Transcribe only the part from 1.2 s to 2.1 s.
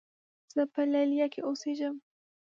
کې اوسېږم.